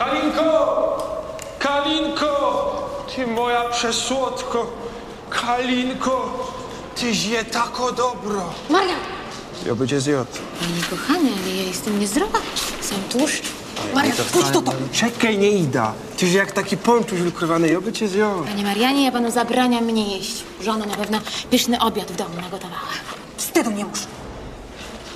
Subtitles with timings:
[0.00, 0.48] Kalinko!
[1.58, 2.32] Kalinko!
[3.16, 4.66] Ty moja przesłodko!
[5.30, 6.16] Kalinko!
[6.96, 8.40] Tyś je tako dobro!
[8.70, 9.00] Marian!
[9.66, 10.30] Ja będzie zjadł.
[10.60, 12.38] Panie kochany, ale ja jestem niezdrowa.
[12.80, 13.42] Sam tłuszcz.
[13.94, 14.72] Marian, puść to to!
[14.92, 15.92] Czekaj, nie ida.
[16.16, 18.44] Tyś jak taki ponczuś wykrywany, ja by cię zjął.
[18.44, 20.44] Panie Marianie, ja panu zabraniam mnie jeść.
[20.60, 21.18] Żona na pewno
[21.50, 22.88] pyszny obiad w domu nagotowała.
[23.36, 24.06] Wstydu nie muszę.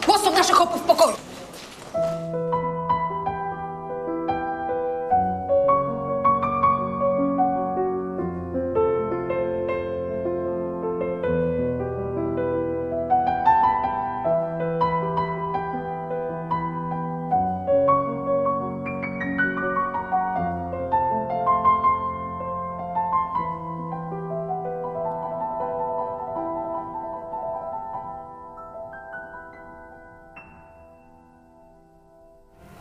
[0.07, 1.17] Głosu naszych chłopów w pokoju.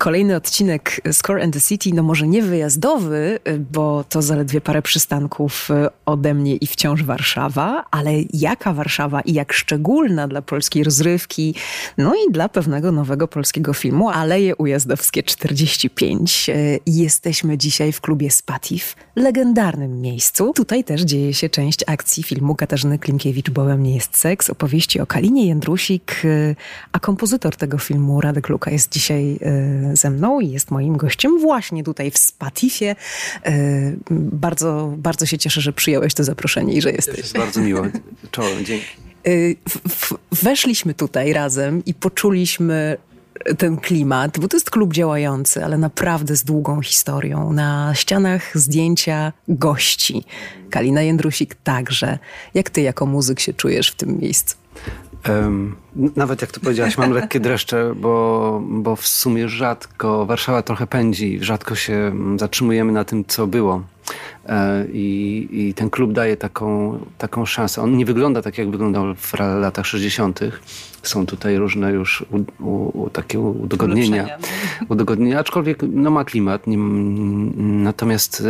[0.04, 3.40] Kolejny odcinek Score and the City, no może nie wyjazdowy,
[3.72, 5.70] bo to zaledwie parę przystanków
[6.06, 11.56] ode mnie i wciąż Warszawa, ale jaka Warszawa i jak szczególna dla polskiej rozrywki,
[11.98, 16.50] no i dla pewnego nowego polskiego filmu, Aleje Ujazdowskie 45.
[16.86, 20.54] Jesteśmy dzisiaj w klubie Spatif, legendarnym miejscu.
[20.56, 25.06] Tutaj też dzieje się część akcji filmu Katarzyny Klimkiewicz, Bołem nie jest seks, opowieści o
[25.06, 26.22] Kalinie Jędrusik,
[26.92, 29.40] a kompozytor tego filmu Radek Luka jest dzisiaj
[29.94, 32.96] ze mną i jest moim gościem właśnie tutaj w Spatifie.
[34.12, 37.18] Bardzo, bardzo się cieszę, że przyjąłeś to zaproszenie i że jesteś.
[37.18, 37.82] Jest bardzo miło.
[38.32, 38.86] Czołem, dzięki.
[40.32, 42.98] Weszliśmy tutaj razem i poczuliśmy
[43.58, 47.54] ten klimat, bo to jest klub działający, ale naprawdę z długą historią.
[47.54, 50.24] Na ścianach zdjęcia gości.
[50.70, 52.20] Kalina Jędrusik także.
[52.54, 54.56] Jak ty jako muzyk się czujesz w tym miejscu?
[55.30, 55.76] Um,
[56.16, 61.40] nawet jak to powiedziałaś, mam lekkie dreszcze, bo, bo w sumie rzadko, Warszawa trochę pędzi,
[61.42, 63.84] rzadko się zatrzymujemy na tym, co było.
[64.46, 67.82] E, I, I, ten klub daje taką, taką szansę.
[67.82, 70.40] On nie wygląda tak, jak wyglądał w latach 60.
[71.04, 72.26] Są tutaj różne już
[72.60, 72.70] u,
[73.04, 74.38] u, takie udogodnienia.
[74.90, 75.40] udogodnienia.
[75.40, 76.64] Aczkolwiek no, ma klimat.
[77.58, 78.44] Natomiast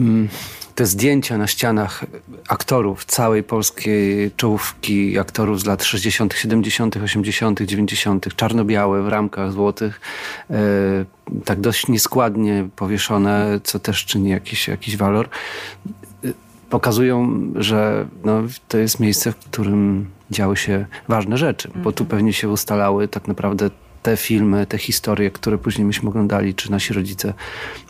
[0.00, 0.28] mm,
[0.74, 2.04] te zdjęcia na ścianach
[2.48, 10.00] aktorów całej polskiej czołówki, aktorów z lat 60., 70., 80., 90., czarno-białe w ramkach złotych,
[10.50, 10.54] e,
[11.44, 15.28] tak dość nieskładnie powieszone, co też czyni jakiś, jakiś walor,
[16.70, 22.32] pokazują, że no, to jest miejsce, w którym działy się ważne rzeczy, bo tu pewnie
[22.32, 23.70] się ustalały tak naprawdę
[24.02, 27.34] te filmy, te historie, które później myśmy oglądali, czy nasi rodzice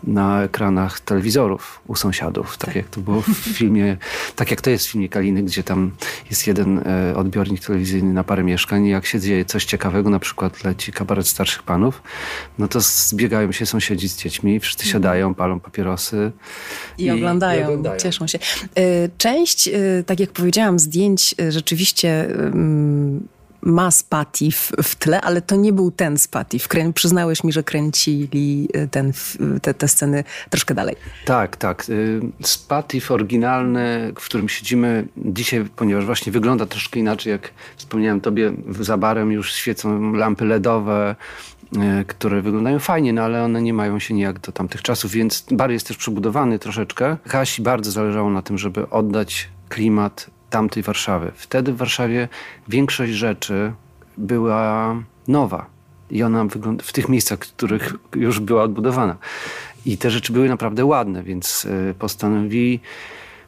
[0.05, 2.77] na ekranach telewizorów u sąsiadów, tak, tak.
[2.77, 3.97] jak to było w filmie,
[4.37, 5.91] tak jak to jest w filmie Kaliny, gdzie tam
[6.31, 10.19] jest jeden e, odbiornik telewizyjny na parę mieszkań i jak się dzieje coś ciekawego, na
[10.19, 12.03] przykład leci kabaret starszych panów,
[12.59, 14.93] no to zbiegają się sąsiedzi z dziećmi, wszyscy mhm.
[14.93, 16.33] siadają, palą papierosy.
[16.99, 18.39] I, i, oglądają, i oglądają, cieszą się.
[18.75, 19.73] E, część, e,
[20.07, 22.29] tak jak powiedziałam, zdjęć rzeczywiście
[23.63, 26.69] ma Spatif w tle, ale to nie był ten Spatif.
[26.69, 29.13] Krę przyznałeś mi, że kręcili y, ten,
[29.63, 30.97] te, te sceny troszkę dalej.
[31.25, 31.85] Tak, tak.
[31.89, 38.53] Y, Spatif oryginalny, w którym siedzimy dzisiaj, ponieważ właśnie wygląda troszkę inaczej, jak wspomniałem tobie,
[38.81, 41.17] za barem już świecą lampy LEDowe,
[41.77, 45.47] y, które wyglądają fajnie, no ale one nie mają się nijak do tamtych czasów, więc
[45.51, 47.17] bar jest też przebudowany troszeczkę.
[47.29, 51.33] Kasi bardzo zależało na tym, żeby oddać klimat tamtej Warszawy.
[51.35, 52.29] Wtedy w Warszawie
[52.69, 53.73] większość rzeczy
[54.17, 54.97] była
[55.29, 55.67] nowa
[56.11, 59.17] i ona wygląda w tych miejscach, w których już była odbudowana.
[59.87, 61.95] I te rzeczy były naprawdę ładne, więc e,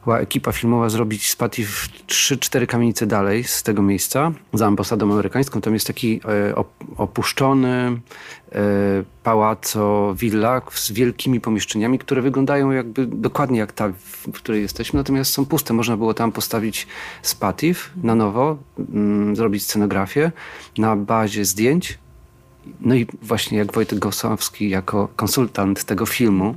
[0.05, 5.61] postanowili ekipa filmowa zrobić Spatif 3-4 kamienice dalej z tego miejsca, za ambasadą amerykańską.
[5.61, 6.55] Tam jest taki e,
[6.97, 8.01] opuszczony
[8.51, 8.61] e,
[9.23, 15.33] pałaco, willa z wielkimi pomieszczeniami, które wyglądają jakby dokładnie jak ta, w której jesteśmy, natomiast
[15.33, 15.73] są puste.
[15.73, 16.87] Można było tam postawić
[17.21, 20.31] Spatif na nowo, mm, zrobić scenografię
[20.77, 21.97] na bazie zdjęć,
[22.81, 26.55] no i właśnie jak Wojtek Gosowski jako konsultant tego filmu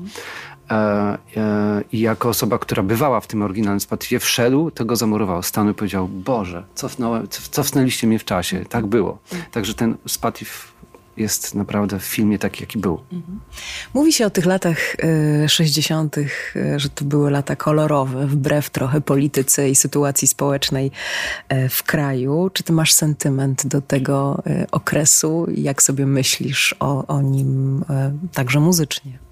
[1.93, 6.09] I jako osoba, która bywała w tym oryginalnym Spatifie, wszedł, tego zamurował stanu i powiedział,
[6.09, 8.65] Boże, cofnąłem, cofnęliście mnie w czasie.
[8.69, 9.19] Tak było.
[9.53, 10.79] Także ten Spatif
[11.19, 13.00] jest naprawdę w filmie taki, jaki był.
[13.12, 13.41] Mhm.
[13.94, 14.94] Mówi się o tych latach
[15.44, 16.29] y, 60., y,
[16.76, 20.91] że to były lata kolorowe, wbrew trochę polityce i sytuacji społecznej
[21.71, 22.50] w kraju.
[22.53, 25.47] Czy ty masz sentyment do tego okresu?
[25.55, 27.85] Jak sobie myślisz o, o nim
[28.32, 29.27] także muzycznie?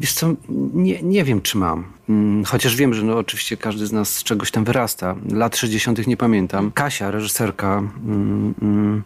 [0.00, 0.32] Wiesz co,
[0.74, 1.84] nie, nie wiem, czy mam.
[2.08, 5.16] Mm, chociaż wiem, że no, oczywiście każdy z nas z czegoś tam wyrasta.
[5.32, 6.06] Lat 60.
[6.06, 6.72] nie pamiętam.
[6.72, 9.02] Kasia, reżyserka, mm, mm,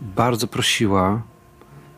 [0.00, 1.22] bardzo prosiła,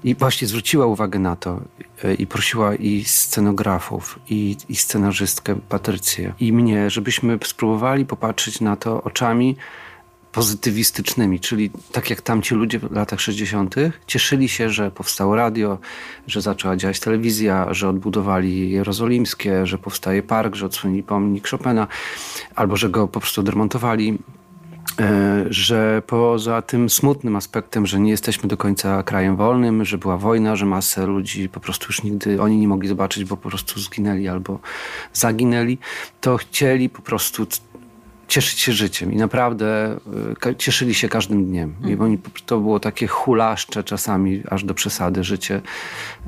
[0.04, 1.60] I właśnie zwróciła uwagę na to
[2.04, 8.76] e, i prosiła i scenografów, i, i scenarzystkę Patrycję, i mnie, żebyśmy spróbowali popatrzeć na
[8.76, 9.56] to oczami
[10.32, 13.74] pozytywistycznymi, czyli tak jak tamci ludzie w latach 60.
[14.06, 15.78] cieszyli się, że powstało radio,
[16.26, 21.86] że zaczęła działać telewizja, że odbudowali Jerozolimskie, że powstaje park, że odsłonili pomnik Chopina,
[22.54, 24.18] albo że go po prostu odremontowali.
[25.00, 30.16] E, że poza tym smutnym aspektem, że nie jesteśmy do końca krajem wolnym, że była
[30.16, 33.80] wojna, że masę ludzi po prostu już nigdy oni nie mogli zobaczyć, bo po prostu
[33.80, 34.58] zginęli albo
[35.12, 35.78] zaginęli,
[36.20, 37.46] to chcieli po prostu
[38.32, 39.98] cieszyć się życiem i naprawdę
[40.46, 41.74] y, cieszyli się każdym dniem.
[41.88, 45.60] I oni, to było takie hulaszcze czasami, aż do przesady życie.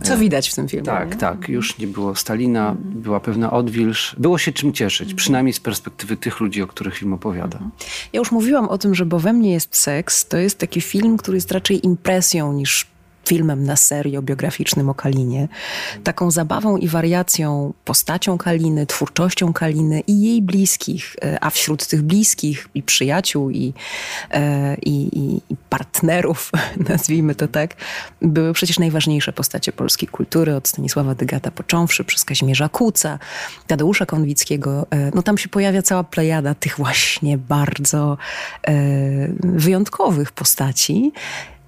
[0.02, 0.86] Co widać w tym filmie.
[0.86, 1.16] Tak, nie?
[1.16, 1.48] tak.
[1.48, 4.16] Już nie było Stalina, była pewna odwilż.
[4.18, 7.58] Było się czym cieszyć, przynajmniej z perspektywy tych ludzi, o których film opowiada.
[8.12, 10.28] Ja już mówiłam o tym, że Bo we mnie jest seks.
[10.28, 12.93] To jest taki film, który jest raczej impresją niż
[13.28, 15.48] filmem na serio biograficznym o Kalinie.
[16.04, 22.02] Taką zabawą i wariacją, postacią Kaliny, twórczością Kaliny i jej bliskich, e, a wśród tych
[22.02, 23.74] bliskich i przyjaciół i,
[24.30, 26.52] e, i, i, partnerów,
[26.88, 27.74] nazwijmy to tak,
[28.22, 33.18] były przecież najważniejsze postacie polskiej kultury, od Stanisława Dygata począwszy, przez Kazimierza Kuca,
[33.66, 34.86] Tadeusza Konwickiego.
[34.90, 38.16] E, No tam się pojawia cała plejada tych właśnie bardzo
[39.42, 41.12] wyjątkowych postaci.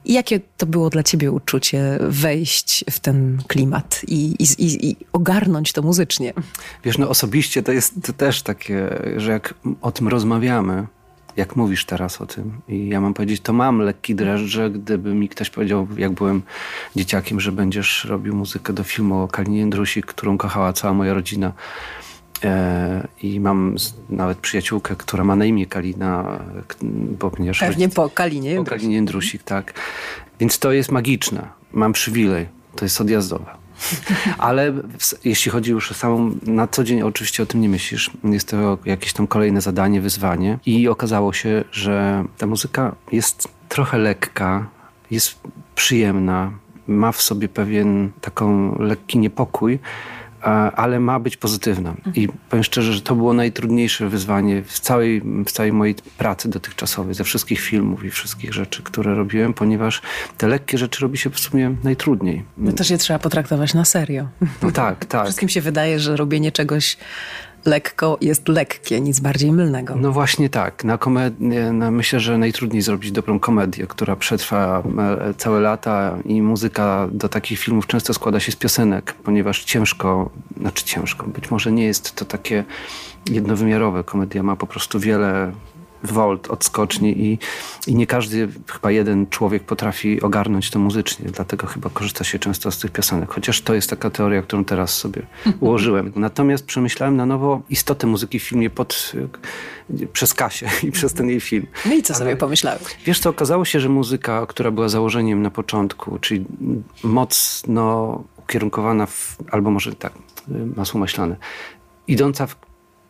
[0.06, 5.82] Jakie to było dla ciebie uczucie wejść w ten klimat i, i, i, ogarnąć to
[5.82, 6.32] muzycznie?
[6.84, 10.86] Wiesz, no osobiście to jest też takie, że jak o tym rozmawiamy,
[11.36, 15.28] jak mówisz teraz o tym i ja mam powiedzieć, to mam lekki dreszcz, gdyby mi
[15.28, 16.42] ktoś powiedział, jak byłem
[16.96, 21.52] dzieciakiem, że będziesz robił muzykę do filmu o Kalinie Jędrusik, którą kochała cała moja rodzina.
[22.44, 23.76] E, I mam
[24.10, 26.38] nawet przyjaciółkę, która ma na imię Kalina,
[27.20, 28.56] bo ponieważ Pewnie po Kalinie.
[28.56, 29.74] po Kalinie Jędrusik, tak.
[30.40, 31.48] Więc to jest magiczne.
[31.72, 32.46] Mam przywilej.
[32.76, 33.46] To jest odjazdowe.
[34.38, 34.72] Ale
[35.24, 38.10] jeśli chodzi już o samą, na co dzień oczywiście o tym nie myślisz.
[38.24, 40.58] Jest to jakieś tam kolejne zadanie, wyzwanie.
[40.66, 44.66] I okazało się, że ta muzyka jest trochę lekka,
[45.10, 45.40] jest
[45.74, 46.50] przyjemna,
[46.88, 49.78] ma w sobie pewien taką lekki niepokój,
[50.76, 51.94] ale ma być pozytywna.
[52.14, 57.14] I powiem szczerze, że to było najtrudniejsze wyzwanie w całej, w całej mojej pracy dotychczasowej,
[57.14, 60.02] ze wszystkich filmów i wszystkich rzeczy, które robiłem, ponieważ
[60.38, 62.44] te lekkie rzeczy robi się w sumie najtrudniej.
[62.58, 64.28] No też je trzeba potraktować na serio.
[64.62, 65.24] No tak, tak.
[65.24, 66.96] Wszystkim się wydaje, że robienie czegoś
[67.66, 69.96] lekko jest lekkie, nic bardziej mylnego.
[69.96, 70.84] No właśnie tak.
[70.84, 76.42] Na komedię, no myślę, że najtrudniej zrobić dobrą komedię, która przetrwa e, całe lata i
[76.42, 80.30] muzyka do takich filmów często składa się z piosenek, ponieważ ciężko,
[80.60, 82.64] znaczy ciężko, być może nie jest to takie
[83.30, 84.04] jednowymiarowe.
[84.04, 85.52] Komedia ma po prostu wiele
[86.02, 87.38] wolt, odskoczni i,
[87.86, 92.70] i nie każdy, chyba jeden człowiek potrafi ogarnąć to muzycznie, dlatego chyba korzysta się często
[92.70, 95.22] z tych piosenek, chociaż to jest taka teoria, którą teraz sobie
[95.60, 96.12] ułożyłem.
[96.16, 99.12] Natomiast przemyślałem na nowo istotę muzyki w filmie pod,
[100.12, 101.66] przez Kasię i przez ten jej film.
[101.86, 102.82] No i co sobie pomyślałeś?
[103.04, 106.44] Wiesz co, okazało się, że muzyka, która była założeniem na początku, czyli
[107.04, 110.12] mocno ukierunkowana w, albo może tak,
[110.76, 111.36] masło maślane,
[112.06, 112.56] idąca w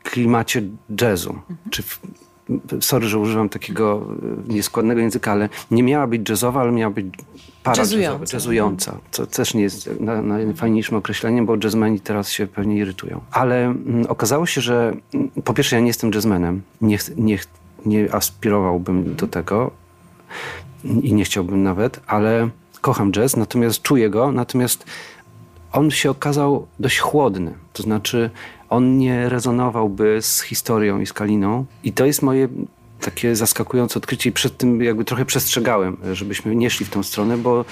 [0.03, 0.63] klimacie
[1.01, 1.39] jazzu,
[1.71, 2.01] czy w,
[2.81, 4.03] sorry, że używam takiego
[4.49, 7.07] y, nieskładnego języka, ale nie miała być jazzowa, ale miała być
[7.63, 8.37] para Jazzująca.
[8.37, 13.21] jazzująca, co też nie jest na- najfajniejszym określeniem, bo jazzmeni teraz się pewnie irytują.
[13.31, 17.39] Ale mm, okazało się, że mm, po pierwsze ja nie jestem jazzmenem, nie, nie,
[17.87, 19.71] nie aspirowałbym do tego
[21.03, 22.49] i nie chciałbym nawet, ale
[22.81, 24.85] kocham jazz, natomiast czuję go, natomiast
[25.73, 27.55] on się okazał dość chłodny.
[27.73, 28.31] To znaczy,
[28.69, 31.65] on nie rezonowałby z historią i z Kaliną.
[31.85, 32.49] I to jest moje
[33.01, 37.39] takie zaskakujące odkrycie i przed tym jakby trochę przestrzegałem, żebyśmy nie szli w tą stronę,
[37.39, 37.65] bo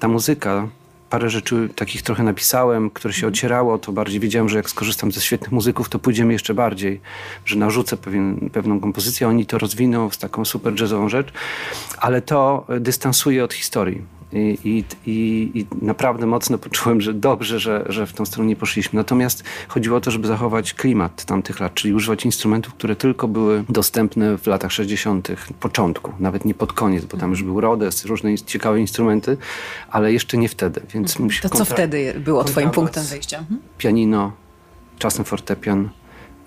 [0.00, 0.68] ta muzyka,
[1.10, 5.20] parę rzeczy takich trochę napisałem, które się ocierało, to bardziej wiedziałem, że jak skorzystam ze
[5.20, 7.00] świetnych muzyków, to pójdziemy jeszcze bardziej,
[7.44, 11.32] że narzucę pewien, pewną kompozycję, oni to rozwiną z taką super jazzową rzecz,
[11.98, 14.17] ale to dystansuje od historii.
[14.32, 18.56] I, i, i, I naprawdę mocno poczułem, że dobrze, że, że w tą stronę nie
[18.56, 18.96] poszliśmy.
[18.96, 23.64] Natomiast chodziło o to, żeby zachować klimat tamtych lat, czyli używać instrumentów, które tylko były
[23.68, 25.28] dostępne w latach 60.,
[25.60, 29.36] początku, nawet nie pod koniec, bo tam już był Rhodes, różne ciekawe instrumenty,
[29.90, 30.80] ale jeszcze nie wtedy.
[30.94, 33.38] Więc musi To co kontra- wtedy było twoim punktem wyjścia?
[33.38, 33.60] Mhm.
[33.78, 34.32] Pianino,
[34.98, 35.88] czasem fortepian,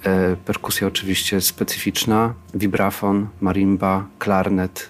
[0.04, 4.90] e, perkusja oczywiście specyficzna, vibrafon, marimba, klarnet,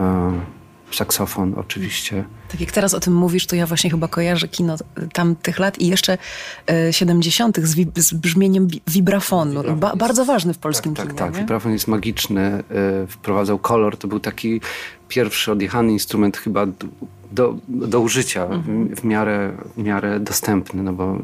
[0.00, 0.55] e,
[0.90, 2.24] saksofon oczywiście.
[2.48, 4.76] Tak jak teraz o tym mówisz, to ja właśnie chyba kojarzę kino
[5.12, 6.18] tamtych lat i jeszcze
[6.70, 7.58] e, 70.
[7.62, 8.68] z, wi- z brzmieniem
[9.76, 11.18] Ba- jest- bardzo ważny w polskim tak, kinie.
[11.18, 11.40] tak, nie?
[11.40, 12.62] vibrafon jest magiczny, e,
[13.06, 14.60] wprowadzał kolor, to był taki
[15.08, 16.66] pierwszy odjechany instrument chyba
[17.32, 18.62] do, do użycia, w,
[19.00, 21.18] w, miarę, w miarę dostępny, no bo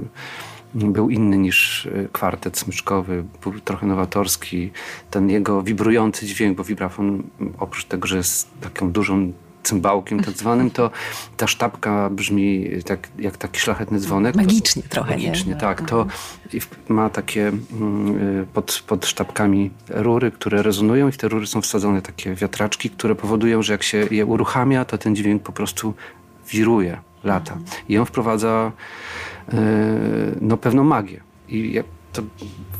[0.74, 4.70] był inny niż y, kwartet smyczkowy, był trochę nowatorski.
[5.10, 7.22] Ten jego wibrujący dźwięk, bo vibrafon
[7.58, 9.32] oprócz tego, że jest taką dużą
[9.72, 10.90] cymbałkiem tak zwanym, to
[11.36, 14.34] ta sztabka brzmi tak, jak taki szlachetny dzwonek.
[14.34, 15.28] Magicznie trochę, nie?
[15.28, 15.88] Magicznie, tak.
[15.88, 16.06] To
[16.88, 21.60] ma takie mm, y, pod, pod sztabkami rury, które rezonują i w te rury są
[21.60, 25.94] wsadzone takie wiatraczki, które powodują, że jak się je uruchamia, to ten dźwięk po prostu
[26.50, 27.58] wiruje, lata.
[27.88, 28.72] I on wprowadza
[29.52, 29.56] y,
[30.40, 31.20] no, pewną magię.
[31.48, 31.80] I
[32.12, 32.22] to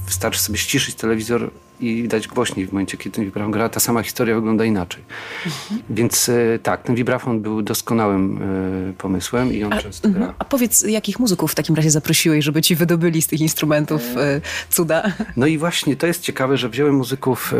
[0.07, 1.51] wystarczy sobie ściszyć telewizor
[1.83, 5.03] i dać głośniej w momencie, kiedy ten vibrafon gra, ta sama historia wygląda inaczej.
[5.91, 8.39] Więc e, tak, ten vibrafon był doskonałym
[8.91, 10.21] e, pomysłem i on często gra.
[10.21, 10.35] Mhm.
[10.39, 14.41] A powiedz, jakich muzyków w takim razie zaprosiłeś, żeby ci wydobyli z tych instrumentów e,
[14.71, 15.13] cuda?
[15.37, 17.55] No i właśnie to jest ciekawe, że wziąłem muzyków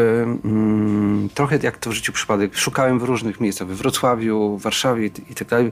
[0.45, 2.57] mm, trochę jak to w życiu przypadek.
[2.57, 5.71] Szukałem w różnych miejscach, we Wrocławiu, w Warszawie i, tak dalej.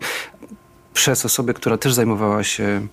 [0.94, 2.86] Przez osobę, która też zajmowała się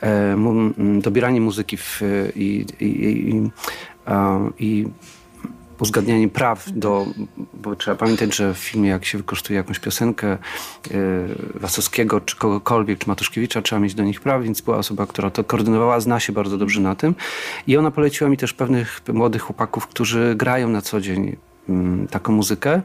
[0.00, 2.02] e, mu, dobieraniem muzyki w,
[2.36, 3.50] i, i, i,
[3.99, 3.99] a,
[4.58, 4.86] i
[5.80, 7.06] uzgadnianiem praw do,
[7.54, 10.38] bo trzeba pamiętać, że w filmie jak się wykorzystuje jakąś piosenkę e,
[11.54, 15.44] Wasowskiego, czy kogokolwiek, czy Matuszkiewicza, trzeba mieć do nich praw, więc była osoba, która to
[15.44, 17.14] koordynowała, zna się bardzo dobrze na tym.
[17.66, 21.36] I ona poleciła mi też pewnych młodych chłopaków, którzy grają na co dzień
[21.68, 22.82] mm, taką muzykę,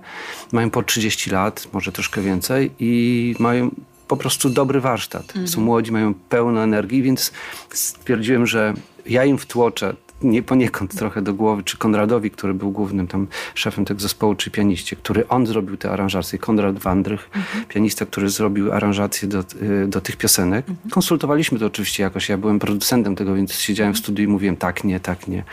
[0.51, 3.71] mają po 30 lat, może troszkę więcej i mają
[4.07, 5.33] po prostu dobry warsztat.
[5.45, 7.31] Są młodzi, mają pełno energii, więc
[7.69, 8.73] stwierdziłem, że
[9.05, 13.85] ja im wtłoczę nie poniekąd trochę do głowy, czy Konradowi, który był głównym tam szefem
[13.85, 17.29] tego zespołu, czy pianiście, który on zrobił te aranżacje, Konrad Wandrych,
[17.69, 20.65] pianista, który zrobił aranżacje do, y, do tych piosenek.
[20.91, 24.83] Konsultowaliśmy to oczywiście jakoś, ja byłem producentem tego, więc siedziałem w studiu i mówiłem tak,
[24.83, 25.43] nie, tak, nie.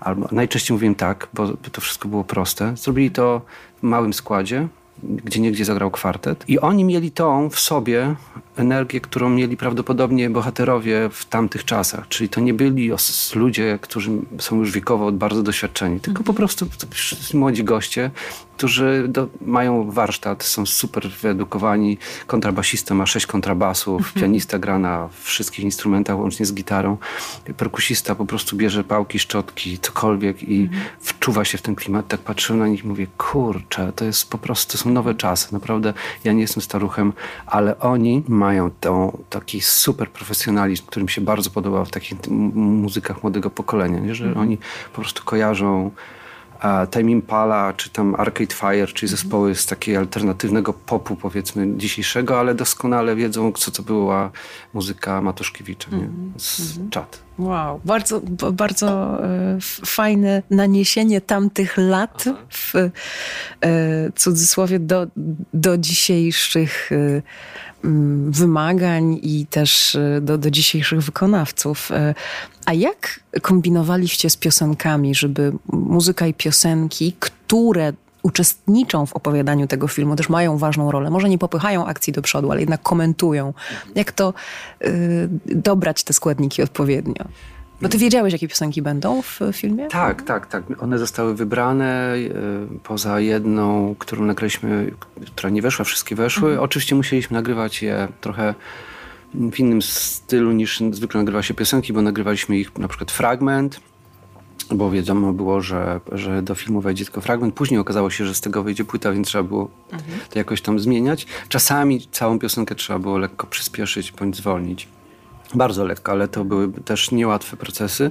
[0.00, 2.76] Albo najczęściej mówiłem tak, bo to wszystko było proste.
[2.76, 3.40] Zrobili to
[3.78, 4.68] w małym składzie,
[5.02, 6.44] gdzie niegdzie zagrał kwartet.
[6.48, 8.14] I oni mieli tą w sobie
[8.56, 12.08] energię, którą mieli prawdopodobnie bohaterowie w tamtych czasach.
[12.08, 12.90] Czyli to nie byli
[13.34, 16.66] ludzie, którzy są już wiekowo bardzo doświadczeni, tylko po prostu
[17.34, 18.10] młodzi goście,
[18.60, 21.98] którzy do, mają warsztat, są super wyedukowani.
[22.26, 26.96] Kontrabasista ma sześć kontrabasów, pianista gra na wszystkich instrumentach, łącznie z gitarą.
[27.56, 30.68] Perkusista po prostu bierze pałki, szczotki, cokolwiek i
[31.00, 32.08] wczuwa się w ten klimat.
[32.08, 35.52] Tak patrzę na nich i mówię, kurczę, to jest po prostu, to są nowe czasy.
[35.52, 37.12] Naprawdę, ja nie jestem staruchem,
[37.46, 43.22] ale oni mają tą, taki super profesjonalizm, który mi się bardzo podobał w takich muzykach
[43.22, 44.14] młodego pokolenia, nie?
[44.14, 44.58] że oni
[44.92, 45.90] po prostu kojarzą
[46.90, 52.54] Time Impala, czy tam Arcade Fire, czyli zespoły z takiego alternatywnego popu, powiedzmy, dzisiejszego, ale
[52.54, 54.30] doskonale wiedzą, co to była
[54.74, 56.08] muzyka Matuszkiewicza, nie?
[56.36, 57.22] Z czat.
[57.38, 58.20] Wow, bardzo,
[58.52, 62.90] bardzo e, fajne naniesienie tamtych lat w e,
[64.14, 65.06] cudzysłowie do,
[65.54, 67.22] do dzisiejszych e,
[68.30, 71.92] wymagań i też e, do, do dzisiejszych wykonawców.
[71.92, 72.14] E,
[72.66, 80.16] A jak kombinowaliście z piosenkami, żeby muzyka i piosenki, które uczestniczą w opowiadaniu tego filmu,
[80.16, 81.10] też mają ważną rolę.
[81.10, 83.54] Może nie popychają akcji do przodu, ale jednak komentują.
[83.94, 84.34] Jak to
[84.84, 87.24] y, dobrać te składniki odpowiednio?
[87.82, 89.88] Bo ty wiedziałeś, jakie piosenki będą w filmie?
[89.88, 90.82] Tak, tak, tak.
[90.82, 92.18] One zostały wybrane e,
[92.82, 94.90] poza jedną, którą nagraliśmy,
[95.26, 96.60] która nie weszła, wszystkie weszły.
[96.60, 98.54] Oczywiście musieliśmy nagrywać je trochę
[99.34, 103.80] w innym stylu niż zwykle nagrywa się piosenki, bo nagrywaliśmy ich na przykład fragment,
[104.70, 107.54] bo wiadomo było, że, że do filmu wejdzie tylko fragment.
[107.54, 109.70] Później okazało się, że z tego wyjdzie płyta, więc trzeba było
[110.30, 111.26] to jakoś tam zmieniać.
[111.48, 114.88] Czasami całą piosenkę trzeba było lekko przyspieszyć bądź zwolnić.
[115.54, 118.10] Bardzo lekko, ale to były też niełatwe procesy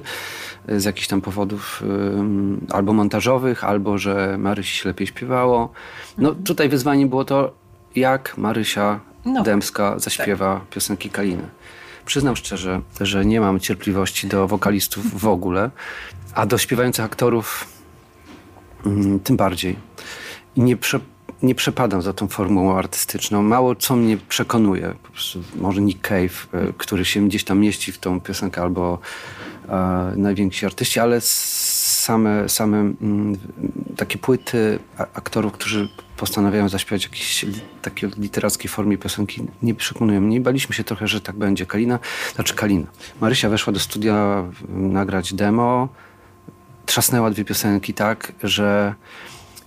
[0.70, 5.72] y, z jakichś tam powodów ym, albo montażowych, albo że Marysi się lepiej śpiewało.
[6.18, 7.52] No tutaj wyzwaniem było to,
[7.94, 9.42] jak Marysia No.
[9.42, 11.48] Dębska zaśpiewa piosenki Kaliny.
[12.06, 15.70] Przyznam szczerze, że nie mam cierpliwości do wokalistów w ogóle,
[16.34, 17.66] a do śpiewających aktorów
[18.86, 19.76] mm, tym bardziej.
[20.56, 21.00] I nie, prze,
[21.42, 23.42] nie przepadam za tą formułą artystyczną.
[23.42, 24.94] Mało co mnie przekonuje.
[25.56, 28.98] Może Nick Cave, e, który się gdzieś tam mieści w tą piosenkę, albo
[29.68, 33.36] e, najwięksi artyści, ale same, same mm,
[33.96, 37.10] takie płyty aktorów, którzy postanawiają zaśpiewać
[37.42, 40.40] li, takiej literackiej formie piosenki, nie przekonują mnie.
[40.40, 41.66] Baliśmy się trochę, że tak będzie.
[41.66, 41.98] Kalina,
[42.34, 42.86] znaczy Kalina.
[43.20, 45.88] Marysia weszła do studia m, nagrać demo,
[46.86, 48.94] trzasnęła dwie piosenki tak, że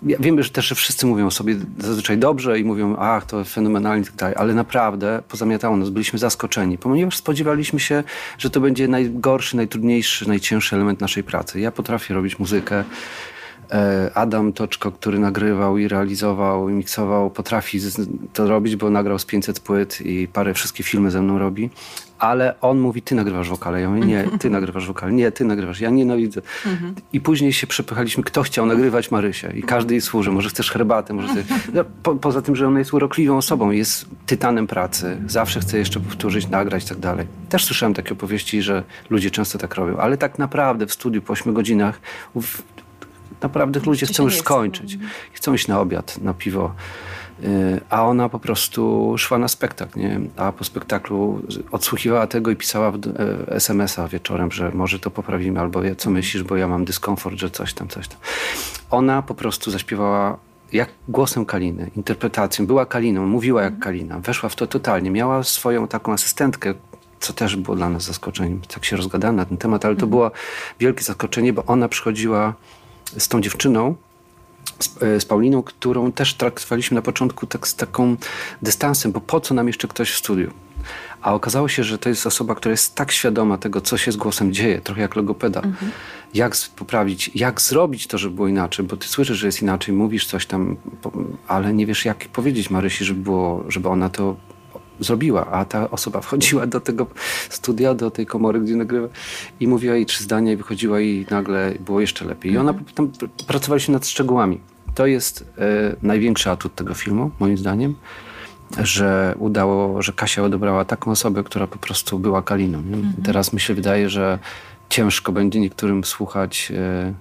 [0.05, 4.15] ja wiem, że też wszyscy mówią sobie zazwyczaj dobrze i mówią, ach, to fenomenalnie tak
[4.15, 8.03] dalej, ale naprawdę pozamiatało nas, byliśmy zaskoczeni, ponieważ spodziewaliśmy się,
[8.37, 11.59] że to będzie najgorszy, najtrudniejszy, najcięższy element naszej pracy.
[11.59, 12.83] Ja potrafię robić muzykę,
[14.13, 17.79] Adam Toczko, który nagrywał i realizował i miksował, potrafi
[18.33, 21.69] to robić, bo nagrał z 500 płyt i parę wszystkie filmy ze mną robi.
[22.19, 23.81] Ale on mówi, ty nagrywasz wokale.
[23.81, 25.13] Ja mówię, nie, ty nagrywasz wokale.
[25.13, 25.79] Nie, ty nagrywasz.
[25.79, 26.41] Ja nienawidzę.
[27.13, 29.53] I później się przepychaliśmy, kto chciał nagrywać Marysię.
[29.55, 30.31] I każdy jej służy.
[30.31, 31.27] Może chcesz herbatę, może.
[31.73, 33.71] No, Po, poza tym, że ona jest urokliwą osobą.
[33.71, 35.17] Jest tytanem pracy.
[35.27, 37.27] Zawsze chce jeszcze powtórzyć, nagrać i tak dalej.
[37.49, 39.97] Też słyszałem takie opowieści, że ludzie często tak robią.
[39.97, 41.99] Ale tak naprawdę w studiu po 8 godzinach
[43.43, 44.97] naprawdę ludzie chcą już skończyć.
[45.33, 46.73] Chcą iść na obiad, na piwo.
[47.43, 50.19] Y, A ona po prostu szła na spektakl, nie?
[50.37, 52.87] A po spektaklu odsłuchiwała tego i pisała
[53.49, 57.37] e, SMS-a wieczorem, że może to poprawimy, albo ja- co myślisz, bo ja mam dyskomfort,
[57.37, 58.17] że coś tam, coś tam.
[58.91, 60.37] Ona po prostu zaśpiewała
[60.73, 62.65] jak głosem Kaliny, interpretacją.
[62.67, 64.19] Była Kaliną, mówiła jak Kalina.
[64.19, 65.11] Weszła w to totalnie.
[65.11, 66.73] Miała swoją taką asystentkę,
[67.19, 68.61] co też było dla nas zaskoczeniem.
[68.73, 70.31] Tak się rozgadałem na ten temat, ale to było
[70.79, 72.53] wielkie zaskoczenie, bo ona przychodziła
[73.17, 73.95] z tą dziewczyną,
[74.79, 78.15] z, e, z Pauliną, którą też traktowaliśmy na początku tak z taką
[78.61, 80.51] dystansem, bo po co nam jeszcze ktoś w studiu?
[81.21, 84.15] A okazało się, że to jest osoba, która jest tak świadoma tego, co się z
[84.17, 85.61] głosem dzieje, trochę jak logopeda.
[86.33, 89.95] Jak z- poprawić, jak zrobić to, żeby było inaczej, bo ty słyszysz, że jest inaczej,
[89.95, 90.75] mówisz coś tam,
[91.47, 94.35] ale nie wiesz, jak powiedzieć Marysi, żeby, było, żeby ona to
[94.99, 97.07] zrobiła, a ta osoba wchodziła do tego
[97.49, 99.07] studia, do tej komory, gdzie nagrywa
[99.59, 102.51] i mówiła jej trzy zdania i wychodziła i nagle było jeszcze lepiej.
[102.51, 104.59] I ona tam pr- pracowaliśmy nad szczegółami.
[104.95, 107.95] To jest e, największy atut tego filmu, moim zdaniem,
[108.81, 112.81] że udało, że Kasia odebrała taką osobę, która po prostu była Kaliną.
[112.81, 112.97] Nie?
[113.23, 114.39] Teraz mi się wydaje, że
[114.89, 117.13] ciężko będzie niektórym słuchać e,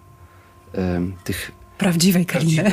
[0.79, 2.73] e, tych Prawdziwej Kaliny.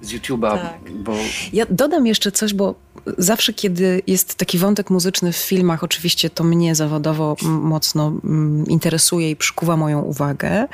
[0.00, 0.58] z YouTube'a,
[0.94, 1.14] bo
[1.52, 2.74] Ja dodam jeszcze coś, bo
[3.18, 9.30] zawsze, kiedy jest taki wątek muzyczny w filmach, oczywiście to mnie zawodowo mocno mm, interesuje
[9.30, 10.66] i przykuwa moją uwagę.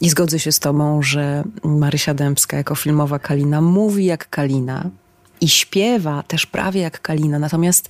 [0.00, 4.90] I zgodzę się z Tobą, że Marysia Dębska jako filmowa Kalina mówi jak Kalina
[5.40, 7.38] i śpiewa też prawie jak Kalina.
[7.38, 7.88] Natomiast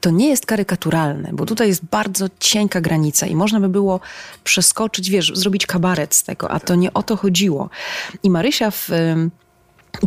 [0.00, 4.00] to nie jest karykaturalne, bo tutaj jest bardzo cienka granica i można by było
[4.44, 7.70] przeskoczyć, wiesz, zrobić kabaret z tego, a to nie o to chodziło.
[8.22, 8.88] I Marysia w.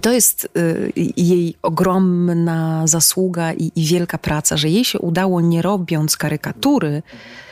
[0.02, 5.62] to jest y, jej ogromna zasługa i, i wielka praca, że jej się udało, nie
[5.62, 7.04] robiąc karykatury,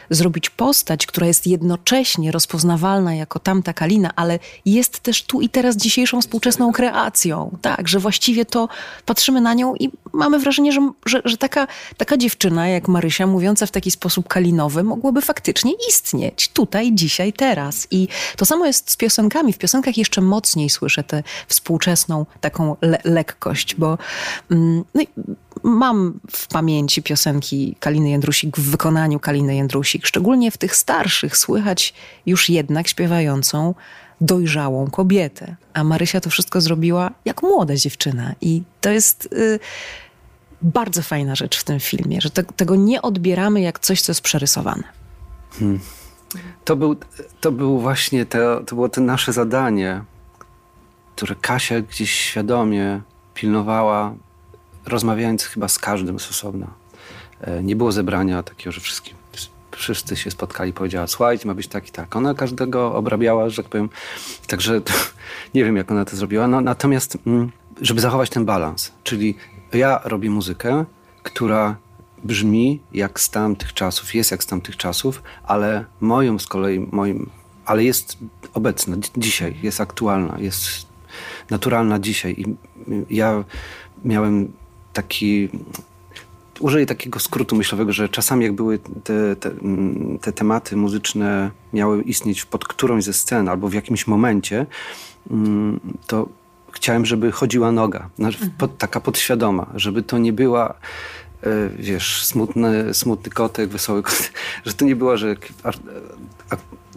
[0.10, 5.76] zrobić postać, która jest jednocześnie rozpoznawalna jako tamta Kalina, ale jest też tu i teraz
[5.76, 7.58] dzisiejszą współczesną kreacją.
[7.62, 8.70] Tak, że właściwie to
[9.06, 11.68] patrzymy na nią i mamy wrażenie, że, że, że taka,
[11.98, 17.88] taka dziewczyna jak Marysia, mówiąca w taki sposób kalinowy, mogłaby faktycznie istnieć tutaj, dzisiaj, teraz.
[17.92, 19.54] I to samo jest z piosenkami.
[19.54, 23.98] W piosenkach jeszcze mocniej słyszę tę współczesną taką le- lekkość, bo
[24.52, 25.02] mm, no
[25.64, 30.06] mam w pamięci piosenki Kaliny Jędrusik w wykonaniu Kaliny Jędrusik.
[30.06, 31.94] Szczególnie w tych starszych słychać
[32.26, 33.76] już jednak śpiewającą
[34.22, 35.56] dojrzałą kobietę.
[35.74, 38.36] A Marysia to wszystko zrobiła jak młoda dziewczyna.
[38.42, 39.60] I to jest y,
[40.62, 44.22] bardzo fajna rzecz w tym filmie, że te, tego nie odbieramy jak coś, co jest
[44.22, 44.84] przerysowane.
[46.66, 46.96] To był,
[47.42, 50.04] to był właśnie to, to było to nasze zadanie,
[51.16, 53.02] które Kasia gdzieś świadomie
[53.34, 54.16] pilnowała,
[54.86, 56.68] rozmawiając chyba z każdym z osobna.
[57.42, 59.10] E, Nie było zebrania takiego, że wszyscy,
[59.72, 62.16] wszyscy się spotkali powiedziała, słuchajcie, ma być tak i tak.
[62.16, 63.90] Ona każdego obrabiała, że tak powiem.
[64.48, 64.94] Także to,
[65.56, 66.48] nie wiem, jak ona to zrobiła.
[66.48, 69.36] No, natomiast, mm, żeby zachować ten balans, czyli
[69.74, 70.86] ja robię muzykę,
[71.24, 71.76] która
[72.24, 77.30] brzmi jak z tamtych czasów, jest jak z tamtych czasów, ale moją z kolei, moim,
[77.66, 78.18] ale jest
[78.54, 80.68] obecna, dzi- dzisiaj, jest aktualna, jest
[81.50, 82.32] naturalna dzisiaj.
[82.38, 82.56] I
[83.16, 83.44] ja
[84.06, 84.52] miałem
[85.02, 85.50] taki,
[86.60, 92.02] użyję takiego skrótu myślowego, że czasami jak były te, te, mm, te tematy muzyczne miały
[92.02, 94.66] istnieć pod którąś ze scen albo w jakimś momencie,
[95.32, 96.28] mm, to
[96.72, 100.74] chciałem, żeby chodziła noga, znaczy pod, taka podświadoma, żeby to nie była
[101.44, 104.34] e, wiesz, smutny, smutny kotek, wesoły kotek,
[104.66, 105.36] że to nie było, że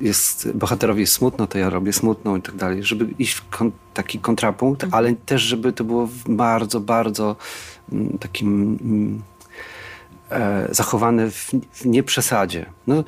[0.00, 3.72] jest, bohaterowi jest smutno, to ja robię smutną i tak dalej, żeby iść w kon,
[3.94, 7.36] taki kontrapunkt, ale też, żeby to było w bardzo, bardzo
[8.20, 9.22] takim mm,
[10.30, 12.66] e, zachowane w, w nieprzesadzie.
[12.86, 13.04] No,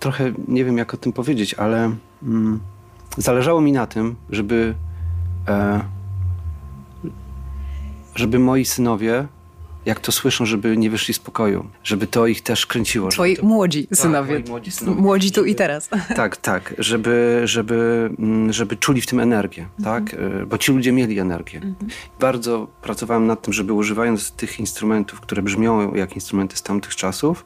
[0.00, 2.60] trochę nie wiem, jak o tym powiedzieć, ale mm,
[3.18, 4.74] zależało mi na tym, żeby
[5.48, 5.80] e,
[8.14, 9.26] żeby moi synowie,
[9.86, 13.08] jak to słyszą, żeby nie wyszli z pokoju, żeby to ich też kręciło.
[13.08, 14.34] Twoi żeby to, młodzi synowie.
[14.34, 15.00] moi młodzi synowie.
[15.00, 15.88] Młodzi tu i teraz.
[16.16, 20.14] tak, tak, żeby, żeby, mm, żeby czuli w tym energię, tak?
[20.14, 21.60] E, Bo ci ludzie mieli energię.
[22.20, 27.44] Bardzo pracowałem nad tym, żeby używając tych instrumentów, które brzmią jak instrumenty z tamtych czasów,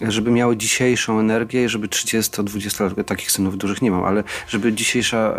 [0.00, 4.72] żeby miały dzisiejszą energię i żeby 30-20 lat, takich synów dużych nie mam, ale żeby
[4.72, 5.36] dzisiejsza e,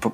[0.00, 0.10] po,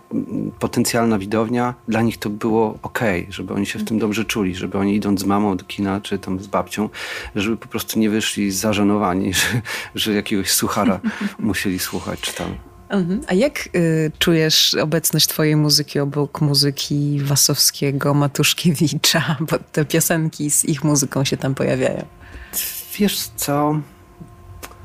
[0.59, 4.79] potencjalna widownia, dla nich to było ok, żeby oni się w tym dobrze czuli, żeby
[4.79, 6.88] oni idąc z mamą do kina, czy tam z babcią,
[7.37, 9.46] żeby po prostu nie wyszli zażenowani, że,
[9.94, 11.00] że jakiegoś suchara
[11.38, 12.55] musieli słuchać, czy tam.
[12.88, 13.20] Mhm.
[13.26, 20.64] A jak y, czujesz obecność twojej muzyki obok muzyki Wasowskiego, Matuszkiewicza, bo te piosenki z
[20.64, 22.05] ich muzyką się tam pojawiają?
[22.99, 23.81] Wiesz co,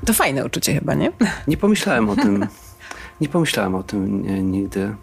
[0.05, 1.11] To fajne uczucie chyba, nie?
[1.47, 2.47] nie pomyślałem o tym,
[3.21, 4.95] nie pomyślałem o tym nigdy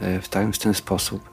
[0.00, 1.30] e, w ten, w ten sposób.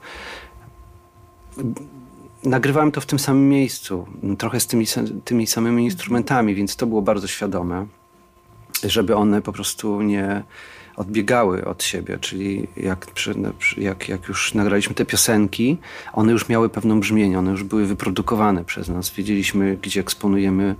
[2.44, 4.06] Nagrywałem to w tym samym miejscu,
[4.38, 4.86] trochę z tymi,
[5.24, 7.86] tymi samymi instrumentami, więc to było bardzo świadome,
[8.84, 10.42] żeby one po prostu nie
[10.96, 13.06] odbiegały od siebie, czyli jak,
[13.76, 15.78] jak, jak już nagraliśmy te piosenki,
[16.12, 19.10] one już miały pewną brzmienie, one już były wyprodukowane przez nas.
[19.10, 20.76] Wiedzieliśmy, gdzie eksponujemy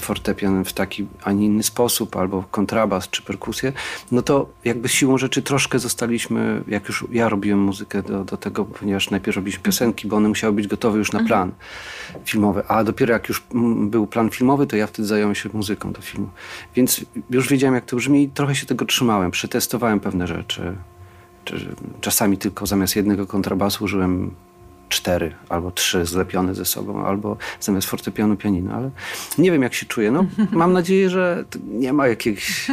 [0.00, 3.72] fortepian w taki, a nie inny sposób, albo kontrabas czy perkusję,
[4.12, 8.64] no to jakby siłą rzeczy troszkę zostaliśmy, jak już ja robiłem muzykę do, do tego,
[8.64, 11.52] ponieważ najpierw robiliśmy piosenki, bo one musiały być gotowe już na plan
[12.24, 15.92] filmowy, a dopiero jak już mm, był plan filmowy, to ja wtedy zająłem się muzyką
[15.92, 16.28] do filmu.
[16.74, 20.76] Więc już wiedziałem, jak to brzmi i trochę się tego trzymałem, przetestowałem pewne rzeczy.
[21.44, 24.30] Czy- Czasami tylko zamiast jednego kontrabasu użyłem
[24.88, 28.90] cztery albo trzy zlepione ze sobą, albo zamiast fortepianu pianino, ale
[29.38, 30.10] nie wiem jak się czuję.
[30.10, 32.70] No, mam nadzieję, że nie ma jakiejś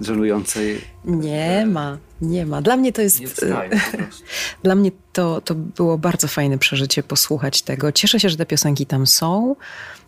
[0.00, 0.80] żenującej...
[1.04, 2.62] Nie ma, nie ma.
[2.62, 3.20] Dla mnie to jest...
[3.20, 4.24] Nie wstaję prostu.
[4.62, 7.92] Dla mnie to, to było bardzo fajne przeżycie posłuchać tego.
[7.92, 9.56] Cieszę się, że te piosenki tam są.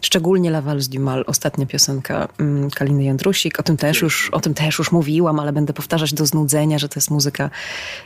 [0.03, 3.61] Szczególnie La Valse du Mal, ostatnia piosenka mm, Kaliny Jędrusik.
[3.61, 6.89] O tym, też już, o tym też już mówiłam, ale będę powtarzać do znudzenia, że
[6.89, 7.51] to jest muzyka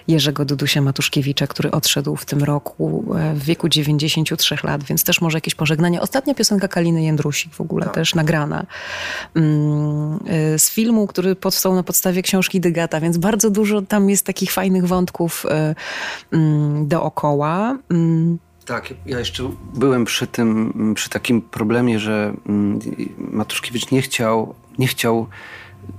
[0.08, 5.20] Jerzego Dudusia Matuszkiewicza, który odszedł w tym roku e, w wieku 93 lat, więc też
[5.20, 6.00] może jakieś pożegnanie.
[6.00, 8.66] Ostatnia piosenka Kaliny Jędrusik w ogóle też nagrana
[9.34, 14.26] mm, e, z filmu, który powstał na podstawie książki Dygata, więc bardzo dużo tam jest
[14.26, 15.74] takich fajnych wątków e,
[16.86, 17.78] dookoła.
[17.90, 22.80] Mm, Tak, ja jeszcze byłem przy tym, przy takim problemie, że mm,
[23.18, 25.26] Matuszkiewicz nie chciał, nie chciał,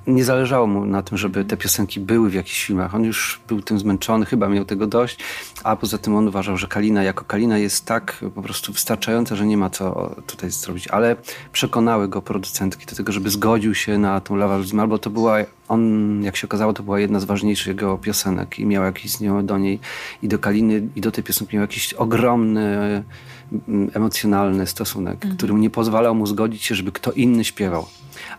[0.08, 2.96] nie zależało mu na tym, żeby te piosenki były w jakichś filmach.
[2.96, 5.18] On już był tym zmęczony, chyba miał tego dość,
[5.64, 9.46] a poza tym on uważał, że Kalina jako Kalina jest tak po prostu wystarczająca, że
[9.46, 10.88] nie ma co tutaj zrobić.
[10.88, 11.16] Ale
[11.52, 15.38] przekonały go producentki do tego, żeby zgodził się na tą Lava Luzim, albo to była,
[15.68, 19.22] on, jak się okazało, to była jedna z ważniejszych jego piosenek i miał jakiś z
[19.22, 19.80] nią do niej
[20.22, 23.04] i do Kaliny i do tej piosenki miał jakiś ogromny
[23.68, 27.86] mm, emocjonalny stosunek, który nie pozwalał mu zgodzić się, żeby kto inny śpiewał.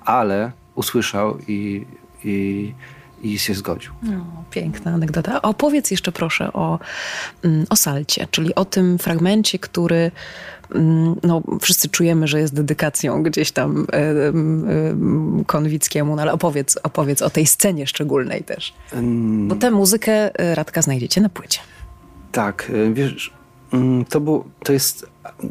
[0.05, 1.87] Ale usłyszał i,
[2.25, 2.75] i,
[3.23, 3.93] i się zgodził.
[4.03, 5.43] No, piękna anegdota.
[5.43, 6.79] Opowiedz jeszcze proszę o,
[7.43, 10.11] mm, o salcie, czyli o tym fragmencie, który
[10.75, 16.79] mm, no, wszyscy czujemy, że jest dedykacją gdzieś tam em, em, Konwickiemu, no ale opowiedz,
[16.83, 18.75] opowiedz o tej scenie szczególnej też.
[19.49, 21.61] Bo tę muzykę e, Radka znajdziecie na płycie.
[22.33, 23.31] Tak, y, wiesz,
[23.73, 25.07] mm, to, było, to jest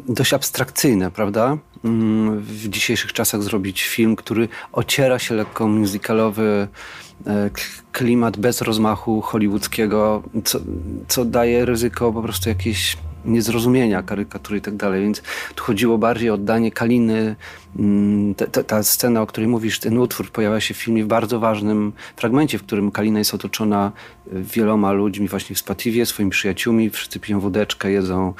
[0.08, 1.58] dość abstrakcyjne, prawda?
[1.90, 6.68] Mm, W dzisiejszych czasach zrobić film, który ociera się lekko musicalowy
[7.26, 7.50] e,
[7.92, 10.58] klimat bez rozmachu hollywoodzkiego, co,
[11.08, 15.22] co daje ryzyko po prostu jakiejś niezrozumienia karykatury i tak dalej, więc
[15.54, 17.36] tu chodziło bardziej o oddanie Kaliny.
[17.78, 21.06] Mm, te- te- Ta scena, o której mówisz, ten utwór pojawia się w filmie w
[21.06, 23.92] bardzo ważnym fragmencie, w którym Kalina jest otoczona
[24.26, 28.34] y, wieloma ludźmi właśnie w Spatiwie, swoimi przyjaciółmi, wszyscy piją wódeczkę, jedzą e,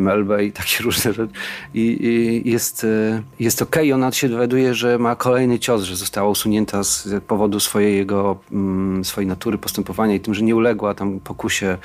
[0.00, 1.32] melbę i takie różne rzeczy.
[1.74, 6.28] I, i jest, e, jest okej, ona się dowiaduje, że ma kolejny cios, że została
[6.28, 11.20] usunięta z powodu swojej jego, mm, swojej natury postępowania i tym, że nie uległa tam
[11.20, 11.78] pokusie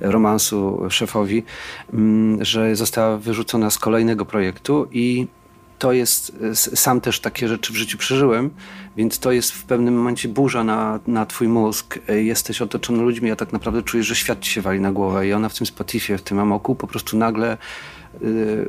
[0.00, 1.42] romansu szefowi,
[1.92, 5.26] mm, że została wyrzucona z kolejnego projektu i
[5.84, 8.50] to jest, s- sam też takie rzeczy w życiu przeżyłem,
[8.96, 11.98] więc to jest w pewnym momencie burza na, na twój mózg.
[12.08, 15.26] E, Jesteś otoczony ludźmi, a tak naprawdę czujesz, że świat ci się wali na głowę
[15.28, 17.56] i ona w tym Spotify, w tym amoku po prostu nagle
[18.22, 18.68] y,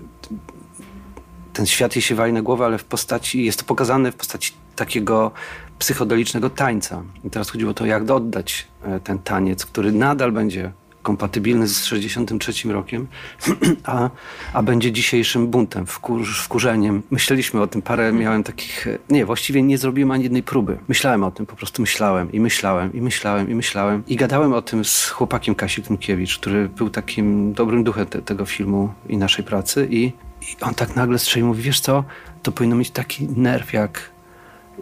[1.53, 4.53] ten świat jej się wali na głowę, ale w postaci, jest to pokazane w postaci
[4.75, 5.31] takiego
[5.79, 7.03] psychodelicznego tańca.
[7.23, 10.71] I teraz chodziło o to, jak oddać e, ten taniec, który nadal będzie
[11.05, 13.07] kompatybilny z 63 rokiem,
[13.83, 14.09] a,
[14.53, 17.03] a będzie dzisiejszym buntem, wkur, wkurzeniem.
[17.11, 18.87] Myśleliśmy o tym parę, miałem takich...
[19.09, 20.77] Nie, właściwie nie zrobiłem ani jednej próby.
[20.87, 24.03] Myślałem o tym, po prostu myślałem i myślałem i myślałem i myślałem.
[24.07, 28.45] I gadałem o tym z chłopakiem Kasi Klimkiewicz, który był takim dobrym duchem te, tego
[28.45, 30.03] filmu i naszej pracy i,
[30.41, 32.03] i on tak nagle strzelił, mówi, wiesz co,
[32.43, 34.09] to powinno mieć taki nerw jak,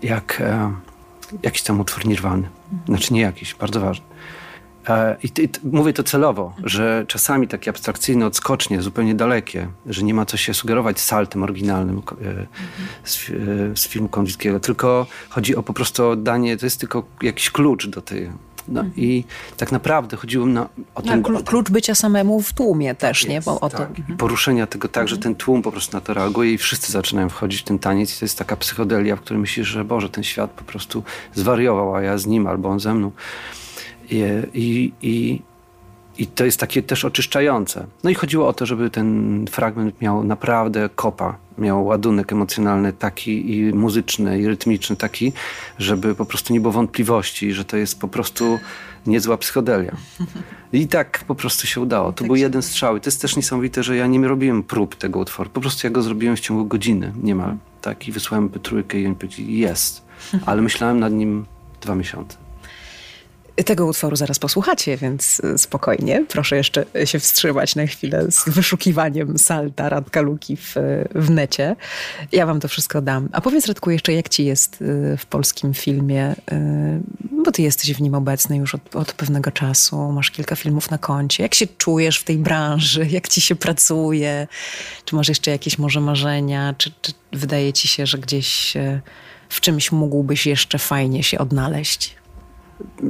[0.04, 0.72] jak e,
[1.44, 2.50] jakiś tam utwór Nirwany.
[2.88, 4.06] Znaczy nie jakiś, bardzo ważny.
[4.90, 10.14] E, I, i mówię to celowo, że czasami takie abstrakcyjne odskocznie, zupełnie dalekie, że nie
[10.14, 12.46] ma co się sugerować saltem oryginalnym e,
[13.04, 13.34] z, e,
[13.76, 18.02] z filmu Konwickiego, tylko chodzi o po prostu oddanie, to jest tylko jakiś klucz do
[18.02, 18.32] tej...
[18.68, 19.24] No i
[19.58, 21.24] tak naprawdę chodziło na, o No, ten...
[21.24, 23.42] klu- o ten klucz bycia samemu w tłumie też, nie?
[23.42, 23.78] Bo o to...
[23.78, 23.90] tak.
[24.10, 27.30] I poruszenia tego tak, że ten tłum po prostu na to reaguje i wszyscy zaczynają
[27.30, 30.24] wchodzić w ten taniec i to jest taka psychodelia, w której myślisz, że Boże, ten
[30.24, 31.04] świat po prostu
[31.36, 33.12] zwariował, a ja z nim albo on ze mną.
[34.10, 35.42] I, i,
[36.18, 37.86] i, to jest takie też oczyszczające.
[38.04, 43.58] No i chodziło o to, żeby ten fragment miał naprawdę kopa, miał ładunek emocjonalny taki
[43.58, 45.34] i muzyczny, i rytmiczny taki,
[45.80, 48.60] żeby po prostu nie było wątpliwości, że to jest po prostu
[49.08, 49.96] niezła psychodelia.
[50.74, 52.14] I tak po prostu się udało.
[52.14, 52.98] To był jeden strzał.
[52.98, 55.50] I to jest też niesamowite, że ja nie robiłem prób tego utworu.
[55.50, 57.58] Po prostu ja go zrobiłem w ciągu godziny niemal.
[57.82, 60.06] Tak, i wysłałem trójkę i oni powiedzieli, jest.
[60.46, 61.46] Ale myślałem nad nim
[61.82, 62.38] dwa miesiące.
[63.56, 66.26] Tego utworu zaraz posłuchacie, więc y, spokojnie.
[66.30, 70.76] Proszę jeszcze się wstrzymać na chwilę z wyszukiwaniem salta Radka Luki w,
[71.16, 71.76] w necie.
[72.32, 73.30] Ja wam to wszystko dam.
[73.32, 76.36] A powiedz Radku jeszcze, jak ci jest y, w polskim filmie, y,
[77.44, 80.98] bo ty jesteś w nim obecny już od, od pewnego czasu, masz kilka filmów na
[80.98, 81.44] koncie.
[81.44, 83.08] Jak się czujesz w tej branży?
[83.12, 84.48] Jak ci się pracuje?
[85.06, 86.76] Czy masz jeszcze jakieś może marzenia?
[86.78, 88.74] Czy, czy wydaje ci się, że gdzieś
[89.50, 92.23] w czymś mógłbyś jeszcze fajnie się odnaleźć?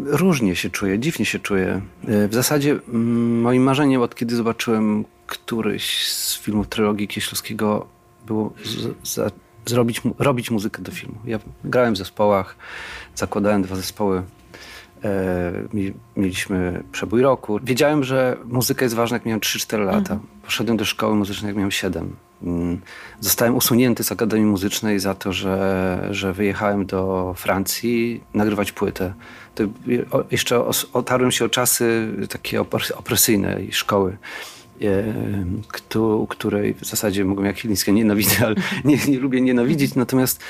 [0.05, 1.81] Różnie się czuję, dziwnie się czuję.
[2.07, 7.85] E, W zasadzie mm, moim marzeniem od kiedy zobaczyłem któryś z filmów trylogii Kieślowskiego
[8.27, 9.31] było z, za,
[9.65, 11.15] zrobić, robić muzykę do filmu.
[11.25, 12.55] Ja grałem w zespołach,
[13.15, 14.23] zakładałem dwa zespoły.
[15.03, 17.59] E, mi- mieliśmy przebój roku.
[17.63, 20.19] Wiedziałem, że muzyka jest ważna, jak miałem 3-4 lata.
[20.45, 22.15] Poszedłem do szkoły muzycznej, jak miałem 7.
[22.43, 22.81] Mm,
[23.19, 29.13] Zostałem usunięty z Akademii Muzycznej za to, że, że wyjechałem do Francji nagrywać płytę.
[29.55, 29.63] To
[30.31, 32.61] jeszcze otarłem się o czasy takie
[32.95, 34.17] opresyjne szkoły,
[34.81, 35.03] e,
[35.67, 39.95] któ- której w zasadzie mogłem jak Chilińskie nienawidzę, ale nie, nie lubię nienawidzić.
[39.95, 40.41] Natomiast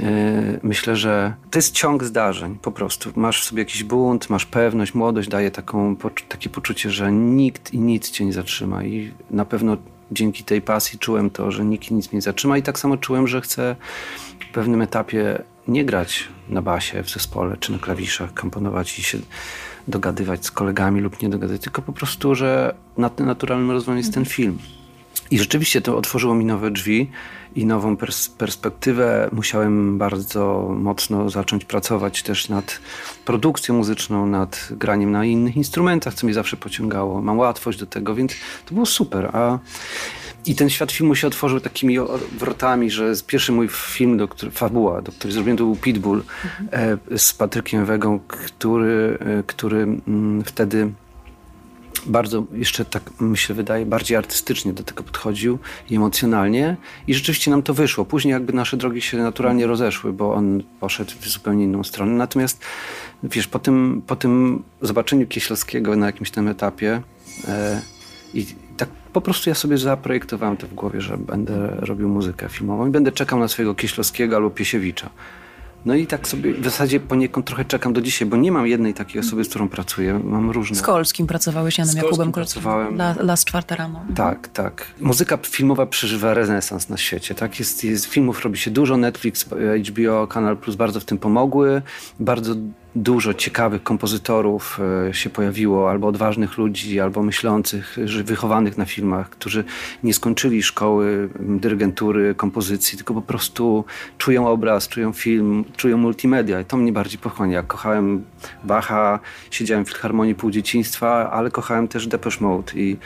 [0.00, 3.10] e, myślę, że to jest ciąg zdarzeń po prostu.
[3.16, 5.96] Masz w sobie jakiś bunt, masz pewność, młodość daje taką,
[6.28, 9.76] takie poczucie, że nikt i nic cię nie zatrzyma i na pewno
[10.12, 13.28] dzięki tej pasji czułem to, że nikt nic mnie nie zatrzyma i tak samo czułem,
[13.28, 13.76] że chcę
[14.50, 19.18] w pewnym etapie nie grać na basie w zespole czy na klawiszach, komponować i się
[19.88, 22.74] dogadywać z kolegami lub nie dogadywać, tylko po prostu, że
[23.18, 24.58] naturalnym rozwojem jest ten film.
[25.30, 27.10] I rzeczywiście to otworzyło mi nowe drzwi
[27.54, 29.28] i nową pers- perspektywę.
[29.32, 32.80] Musiałem bardzo mocno zacząć pracować też nad
[33.24, 37.22] produkcją muzyczną, nad graniem na innych instrumentach, co mnie zawsze pociągało.
[37.22, 38.32] Mam łatwość do tego, więc
[38.66, 39.30] to było super.
[39.32, 39.58] A
[40.46, 41.96] i ten świat filmu się otworzył takimi
[42.38, 46.22] wrotami, że pierwszy mój film, do który, fabuła, do której zrobiłem, to był Pitbull
[46.72, 50.92] e, z Patrykiem Wegą, który, e, który mm, wtedy
[52.06, 55.58] bardzo jeszcze tak mi się wydaje, bardziej artystycznie do tego podchodził
[55.90, 58.04] i emocjonalnie i rzeczywiście nam to wyszło.
[58.04, 62.12] Później jakby nasze drogi się naturalnie rozeszły, bo on poszedł w zupełnie inną stronę.
[62.12, 62.60] Natomiast
[63.22, 67.02] wiesz, po tym, po tym zobaczeniu Kieślowskiego na jakimś tam etapie
[67.48, 67.82] e,
[68.34, 72.86] i tak po prostu ja sobie zaprojektowałem to w głowie, że będę robił muzykę filmową
[72.86, 75.10] i będę czekał na swojego Kieślowskiego albo Piesiewicza.
[75.84, 78.94] No i tak sobie w zasadzie poniekąd trochę czekam do dzisiaj, bo nie mam jednej
[78.94, 80.20] takiej osoby, z którą pracuję.
[80.24, 80.76] Mam różne.
[80.76, 82.62] Z Kolskim pracowałeś, Janem Z Jakubem Kolskim Kolskim.
[82.62, 82.94] pracowałem.
[82.94, 84.04] La, Las czwarta rano.
[84.16, 84.86] Tak, tak.
[85.00, 87.34] Muzyka filmowa przeżywa renesans na świecie.
[87.34, 87.58] Tak?
[87.58, 89.44] Jest, jest, filmów robi się dużo, Netflix,
[89.88, 91.82] HBO, Kanal Plus bardzo w tym pomogły.
[92.20, 92.54] Bardzo
[92.94, 99.64] dużo ciekawych kompozytorów e, się pojawiło, albo odważnych ludzi, albo myślących, wychowanych na filmach, którzy
[100.02, 103.84] nie skończyli szkoły dyrygentury, kompozycji, tylko po prostu
[104.18, 106.60] czują obraz, czują film, czują multimedia.
[106.60, 107.56] I to mnie bardziej pochłania.
[107.56, 108.24] Ja kochałem
[108.64, 112.96] Bacha, siedziałem w Filharmonii pół dzieciństwa, ale kochałem też Depeche Mode i,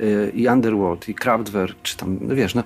[0.00, 2.62] y, i Underworld, i Kraftwerk, czy tam, no wiesz, no,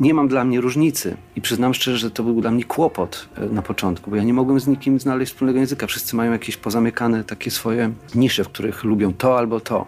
[0.00, 1.16] nie mam dla mnie różnicy.
[1.36, 4.34] I przyznam szczerze, że to był dla mnie kłopot e, na początku, bo ja nie
[4.34, 5.86] mogłem z nikim znaleźć wspólnego języka.
[5.86, 9.86] Wszyscy mają jakieś pozamykane takie swoje nisze, w których lubią to albo to.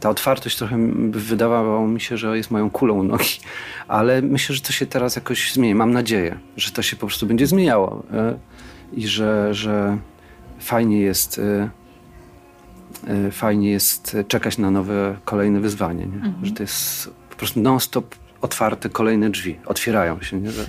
[0.00, 0.78] Ta otwartość trochę
[1.10, 3.24] wydawało mi się, że jest moją kulą u nogi.
[3.88, 5.74] Ale myślę, że to się teraz jakoś zmieni.
[5.74, 8.02] Mam nadzieję, że to się po prostu będzie zmieniało.
[8.12, 8.38] e,
[8.92, 9.98] I że, że
[10.60, 11.38] fajnie jest...
[11.38, 11.70] e,
[13.32, 16.06] Fajnie jest czekać na nowe, kolejne wyzwanie.
[16.06, 16.32] Nie?
[16.42, 19.58] Że to jest po prostu non-stop otwarte kolejne drzwi.
[19.66, 20.40] Otwierają się.
[20.40, 20.50] Nie?
[20.50, 20.64] Że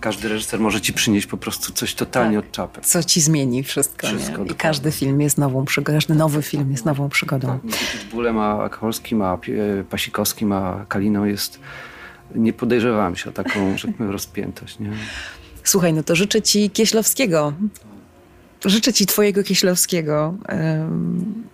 [0.00, 2.80] każdy reżyser może ci przynieść po prostu coś totalnie od czapy.
[2.80, 4.44] Co ci zmieni wszystko, Wszystko?
[4.44, 7.58] I każdy film jest nową przygodą, każdy nowy film jest nową przygodą.
[7.64, 11.60] Między Pitbullem a Kolskim, a Pi- e, Pasikowskim, a Kaliną jest...
[12.34, 14.78] Nie podejrzewałem się o taką, że tak rozpiętość.
[14.78, 14.90] Nie?
[15.64, 17.52] Słuchaj, no to życzę ci Kieślowskiego.
[18.64, 20.34] Życzę ci twojego Kieślowskiego.
[20.48, 21.44] em,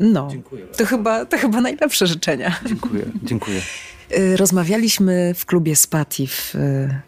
[0.00, 0.28] No,
[0.78, 2.60] to chyba, to chyba najlepsze życzenia.
[2.66, 3.60] Dziękuję, dziękuję.
[4.18, 6.58] Y, Rozmawialiśmy w klubie Spatif, y,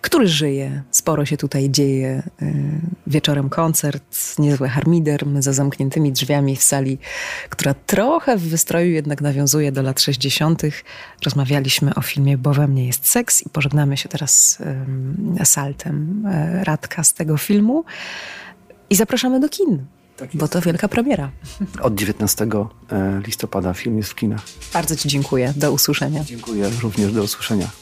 [0.01, 0.83] który żyje.
[0.91, 2.23] Sporo się tutaj dzieje.
[2.43, 2.55] Y,
[3.07, 6.99] Wieczorem koncert, niezły harmider, my za zamkniętymi drzwiami w sali,
[7.51, 10.62] która trochę w wystroju jednak nawiązuje do lat 60.
[11.25, 14.59] Rozmawialiśmy o filmie Bo we mnie jest seks i pożegnamy się teraz
[15.45, 16.29] saltem
[16.62, 17.85] Radka z tego filmu
[18.91, 19.87] i zapraszamy do kin,
[20.35, 21.31] bo to wielka premiera.
[21.83, 24.42] Od 19 e, listopada film jest w kinach.
[24.72, 25.53] Bardzo Ci dziękuję.
[25.57, 26.25] Do usłyszenia.
[26.25, 27.82] Dziękuję również, do usłyszenia.